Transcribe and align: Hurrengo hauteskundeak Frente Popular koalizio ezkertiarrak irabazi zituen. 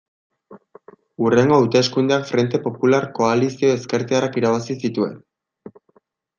Hurrengo 1.25 1.57
hauteskundeak 1.57 2.25
Frente 2.31 2.61
Popular 2.65 3.03
koalizio 3.21 3.71
ezkertiarrak 3.77 4.43
irabazi 4.43 4.81
zituen. 4.87 5.17